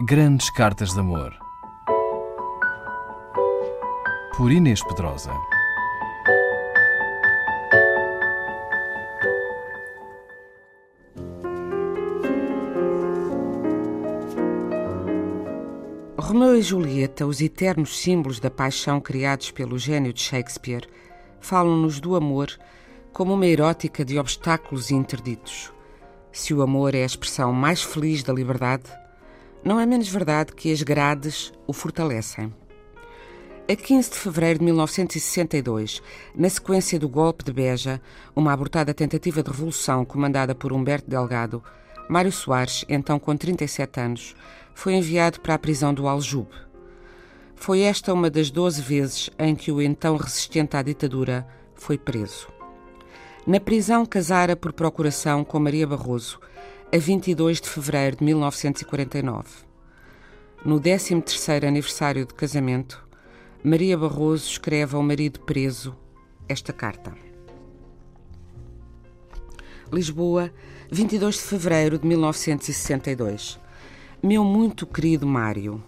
Grandes 0.00 0.50
Cartas 0.50 0.92
de 0.92 0.98
Amor. 0.98 1.32
Por 4.36 4.50
Inês 4.50 4.82
Pedrosa. 4.82 5.30
Romeu 16.18 16.56
e 16.56 16.62
Julieta, 16.62 17.24
os 17.24 17.40
eternos 17.40 17.96
símbolos 17.96 18.40
da 18.40 18.50
paixão 18.50 19.00
criados 19.00 19.52
pelo 19.52 19.78
gênio 19.78 20.12
de 20.12 20.20
Shakespeare, 20.20 20.88
falam-nos 21.40 22.00
do 22.00 22.16
amor 22.16 22.50
como 23.12 23.34
uma 23.34 23.46
erótica 23.46 24.04
de 24.04 24.18
obstáculos 24.18 24.90
interditos. 24.90 25.72
Se 26.32 26.52
o 26.52 26.62
amor 26.62 26.96
é 26.96 27.04
a 27.04 27.06
expressão 27.06 27.52
mais 27.52 27.80
feliz 27.80 28.24
da 28.24 28.32
liberdade, 28.32 28.90
não 29.64 29.80
é 29.80 29.86
menos 29.86 30.08
verdade 30.08 30.52
que 30.52 30.70
as 30.70 30.82
grades 30.82 31.52
o 31.66 31.72
fortalecem. 31.72 32.52
A 33.66 33.74
15 33.74 34.10
de 34.10 34.16
fevereiro 34.18 34.58
de 34.58 34.64
1962, 34.66 36.02
na 36.34 36.50
sequência 36.50 36.98
do 36.98 37.08
golpe 37.08 37.42
de 37.42 37.50
Beja, 37.50 37.98
uma 38.36 38.52
abortada 38.52 38.92
tentativa 38.92 39.42
de 39.42 39.50
revolução 39.50 40.04
comandada 40.04 40.54
por 40.54 40.70
Humberto 40.70 41.08
Delgado, 41.08 41.62
Mário 42.10 42.30
Soares, 42.30 42.84
então 42.90 43.18
com 43.18 43.34
37 43.34 44.00
anos, 44.00 44.36
foi 44.74 44.92
enviado 44.92 45.40
para 45.40 45.54
a 45.54 45.58
prisão 45.58 45.94
do 45.94 46.06
Aljube. 46.06 46.52
Foi 47.56 47.80
esta 47.80 48.12
uma 48.12 48.28
das 48.28 48.50
12 48.50 48.82
vezes 48.82 49.30
em 49.38 49.54
que 49.54 49.72
o 49.72 49.80
então 49.80 50.18
resistente 50.18 50.76
à 50.76 50.82
ditadura 50.82 51.46
foi 51.74 51.96
preso. 51.96 52.48
Na 53.46 53.58
prisão 53.58 54.04
casara 54.04 54.54
por 54.54 54.74
procuração 54.74 55.42
com 55.42 55.58
Maria 55.58 55.86
Barroso, 55.86 56.38
a 56.94 56.96
22 56.96 57.60
de 57.60 57.68
fevereiro 57.68 58.18
de 58.18 58.24
1949. 58.24 59.48
No 60.64 60.80
13º 60.80 61.66
aniversário 61.66 62.24
de 62.24 62.32
casamento, 62.32 63.04
Maria 63.64 63.98
Barroso 63.98 64.48
escreve 64.48 64.94
ao 64.94 65.02
marido 65.02 65.40
preso 65.40 65.96
esta 66.48 66.72
carta. 66.72 67.12
Lisboa, 69.92 70.52
22 70.88 71.34
de 71.34 71.40
fevereiro 71.40 71.98
de 71.98 72.06
1962. 72.06 73.58
Meu 74.22 74.44
muito 74.44 74.86
querido 74.86 75.26
Mário, 75.26 75.82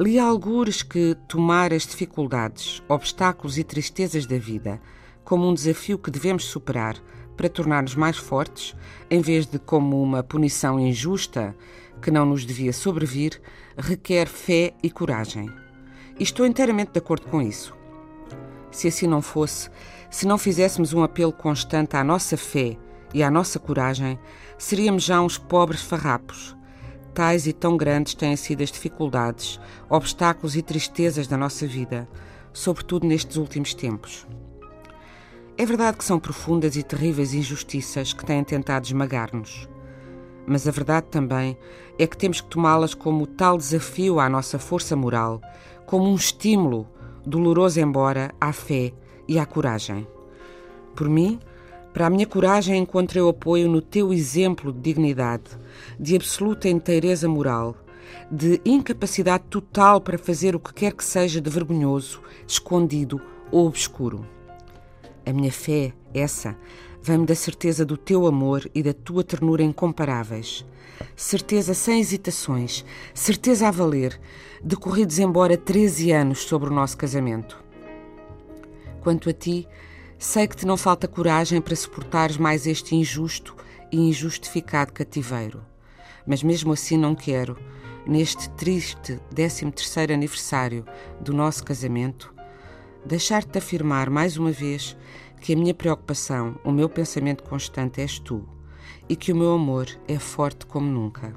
li 0.00 0.18
algures 0.18 0.82
que 0.82 1.16
tomar 1.28 1.72
as 1.72 1.86
dificuldades, 1.86 2.82
obstáculos 2.88 3.56
e 3.56 3.62
tristezas 3.62 4.26
da 4.26 4.36
vida 4.36 4.82
como 5.22 5.48
um 5.48 5.54
desafio 5.54 5.96
que 5.96 6.10
devemos 6.10 6.46
superar 6.46 6.96
para 7.38 7.48
tornar-nos 7.48 7.94
mais 7.94 8.16
fortes, 8.16 8.74
em 9.08 9.20
vez 9.20 9.46
de 9.46 9.60
como 9.60 10.02
uma 10.02 10.24
punição 10.24 10.78
injusta 10.78 11.54
que 12.02 12.10
não 12.10 12.26
nos 12.26 12.44
devia 12.44 12.72
sobrevir, 12.72 13.40
requer 13.76 14.26
fé 14.26 14.74
e 14.82 14.90
coragem. 14.90 15.48
E 16.18 16.24
estou 16.24 16.44
inteiramente 16.44 16.90
de 16.92 16.98
acordo 16.98 17.28
com 17.28 17.40
isso. 17.40 17.74
Se 18.72 18.88
assim 18.88 19.06
não 19.06 19.22
fosse, 19.22 19.70
se 20.10 20.26
não 20.26 20.36
fizéssemos 20.36 20.92
um 20.92 21.02
apelo 21.02 21.32
constante 21.32 21.96
à 21.96 22.02
nossa 22.02 22.36
fé 22.36 22.76
e 23.14 23.22
à 23.22 23.30
nossa 23.30 23.60
coragem, 23.60 24.18
seríamos 24.58 25.04
já 25.04 25.20
uns 25.20 25.38
pobres 25.38 25.80
farrapos. 25.80 26.56
Tais 27.14 27.46
e 27.46 27.52
tão 27.52 27.76
grandes 27.76 28.14
têm 28.14 28.34
sido 28.34 28.64
as 28.64 28.72
dificuldades, 28.72 29.60
obstáculos 29.88 30.56
e 30.56 30.62
tristezas 30.62 31.28
da 31.28 31.36
nossa 31.36 31.68
vida, 31.68 32.08
sobretudo 32.52 33.06
nestes 33.06 33.36
últimos 33.36 33.74
tempos. 33.74 34.26
É 35.60 35.66
verdade 35.66 35.96
que 35.96 36.04
são 36.04 36.20
profundas 36.20 36.76
e 36.76 36.84
terríveis 36.84 37.34
injustiças 37.34 38.12
que 38.12 38.24
têm 38.24 38.44
tentado 38.44 38.86
esmagar-nos. 38.86 39.68
Mas 40.46 40.68
a 40.68 40.70
verdade 40.70 41.08
também 41.10 41.58
é 41.98 42.06
que 42.06 42.16
temos 42.16 42.40
que 42.40 42.46
tomá-las 42.46 42.94
como 42.94 43.26
tal 43.26 43.58
desafio 43.58 44.20
à 44.20 44.28
nossa 44.28 44.56
força 44.56 44.94
moral, 44.94 45.42
como 45.84 46.08
um 46.08 46.14
estímulo, 46.14 46.86
doloroso 47.26 47.80
embora, 47.80 48.32
à 48.40 48.52
fé 48.52 48.92
e 49.26 49.36
à 49.36 49.44
coragem. 49.44 50.06
Por 50.94 51.08
mim, 51.08 51.40
para 51.92 52.06
a 52.06 52.10
minha 52.10 52.24
coragem 52.24 52.78
encontrei 52.80 53.28
apoio 53.28 53.68
no 53.68 53.82
teu 53.82 54.12
exemplo 54.12 54.72
de 54.72 54.78
dignidade, 54.78 55.58
de 55.98 56.14
absoluta 56.14 56.68
inteireza 56.68 57.28
moral, 57.28 57.74
de 58.30 58.60
incapacidade 58.64 59.42
total 59.50 60.00
para 60.00 60.18
fazer 60.18 60.54
o 60.54 60.60
que 60.60 60.72
quer 60.72 60.92
que 60.92 61.02
seja 61.02 61.40
de 61.40 61.50
vergonhoso, 61.50 62.22
escondido 62.46 63.20
ou 63.50 63.66
obscuro. 63.66 64.37
A 65.28 65.32
minha 65.34 65.52
fé, 65.52 65.92
essa, 66.14 66.56
vem-me 67.02 67.26
da 67.26 67.34
certeza 67.34 67.84
do 67.84 67.98
teu 67.98 68.26
amor 68.26 68.66
e 68.74 68.82
da 68.82 68.94
tua 68.94 69.22
ternura 69.22 69.62
incomparáveis. 69.62 70.64
Certeza 71.14 71.74
sem 71.74 72.00
hesitações, 72.00 72.82
certeza 73.12 73.68
a 73.68 73.70
valer, 73.70 74.18
decorridos 74.64 75.18
embora 75.18 75.54
13 75.54 76.12
anos 76.12 76.44
sobre 76.44 76.70
o 76.70 76.72
nosso 76.72 76.96
casamento. 76.96 77.62
Quanto 79.02 79.28
a 79.28 79.34
ti, 79.34 79.68
sei 80.18 80.48
que 80.48 80.56
te 80.56 80.64
não 80.64 80.78
falta 80.78 81.06
coragem 81.06 81.60
para 81.60 81.76
suportares 81.76 82.38
mais 82.38 82.66
este 82.66 82.96
injusto 82.96 83.54
e 83.92 83.98
injustificado 83.98 84.94
cativeiro. 84.94 85.62
Mas 86.26 86.42
mesmo 86.42 86.72
assim 86.72 86.96
não 86.96 87.14
quero, 87.14 87.58
neste 88.06 88.48
triste 88.52 89.20
13º 89.34 90.10
aniversário 90.10 90.86
do 91.20 91.34
nosso 91.34 91.62
casamento, 91.62 92.32
deixar-te 93.04 93.58
afirmar 93.58 94.10
mais 94.10 94.36
uma 94.36 94.50
vez 94.50 94.96
que 95.40 95.52
a 95.52 95.56
minha 95.56 95.74
preocupação, 95.74 96.58
o 96.64 96.70
meu 96.70 96.88
pensamento 96.88 97.42
constante 97.44 98.00
és 98.00 98.18
tu 98.18 98.46
e 99.08 99.16
que 99.16 99.32
o 99.32 99.36
meu 99.36 99.52
amor 99.52 99.88
é 100.06 100.18
forte 100.18 100.66
como 100.66 100.86
nunca. 100.86 101.34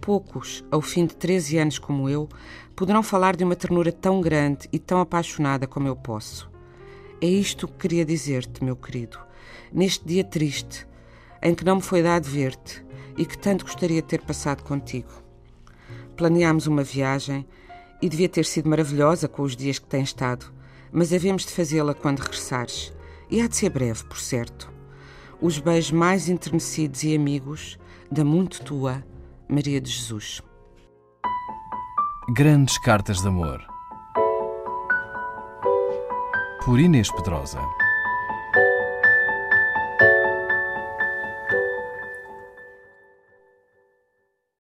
Poucos, 0.00 0.64
ao 0.70 0.80
fim 0.80 1.04
de 1.04 1.14
13 1.14 1.58
anos 1.58 1.78
como 1.78 2.08
eu, 2.08 2.28
poderão 2.74 3.02
falar 3.02 3.36
de 3.36 3.44
uma 3.44 3.56
ternura 3.56 3.92
tão 3.92 4.20
grande 4.20 4.68
e 4.72 4.78
tão 4.78 5.00
apaixonada 5.00 5.66
como 5.66 5.86
eu 5.86 5.96
posso. 5.96 6.50
É 7.20 7.26
isto 7.26 7.68
que 7.68 7.74
queria 7.74 8.04
dizer-te, 8.04 8.64
meu 8.64 8.74
querido, 8.74 9.18
neste 9.70 10.06
dia 10.06 10.24
triste, 10.24 10.86
em 11.42 11.54
que 11.54 11.64
não 11.64 11.76
me 11.76 11.82
foi 11.82 12.02
dado 12.02 12.24
ver-te 12.24 12.82
e 13.16 13.26
que 13.26 13.36
tanto 13.36 13.64
gostaria 13.64 14.00
de 14.00 14.08
ter 14.08 14.22
passado 14.22 14.62
contigo. 14.62 15.10
Planeámos 16.16 16.66
uma 16.66 16.82
viagem 16.82 17.46
e 18.00 18.08
devia 18.08 18.28
ter 18.28 18.46
sido 18.46 18.70
maravilhosa 18.70 19.28
com 19.28 19.42
os 19.42 19.54
dias 19.54 19.78
que 19.78 19.86
tem 19.86 20.02
estado, 20.02 20.50
mas 20.92 21.12
havemos 21.12 21.44
de 21.44 21.52
fazê-la 21.52 21.94
quando 21.94 22.20
regressares. 22.20 22.92
E 23.30 23.40
há 23.40 23.46
de 23.46 23.56
ser 23.56 23.70
breve, 23.70 24.04
por 24.04 24.18
certo. 24.18 24.70
Os 25.40 25.58
beijos 25.58 25.92
mais 25.92 26.28
enternecidos 26.28 27.02
e 27.04 27.14
amigos 27.14 27.78
da 28.10 28.24
muito 28.24 28.62
tua 28.62 29.04
Maria 29.48 29.80
de 29.80 29.90
Jesus. 29.90 30.42
Grandes 32.34 32.78
Cartas 32.78 33.20
de 33.20 33.28
Amor. 33.28 33.60
Por 36.64 36.78
Inês 36.78 37.10
Pedrosa. 37.10 37.60